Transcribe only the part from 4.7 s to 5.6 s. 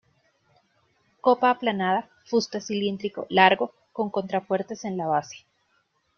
en la base.